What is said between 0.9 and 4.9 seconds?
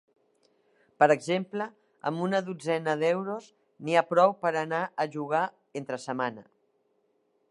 Per exemple, amb una dotzena d'euros n'hi ha prou per anar